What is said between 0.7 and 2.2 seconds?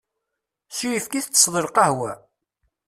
S uyefki i ttesseḍ lqahwa?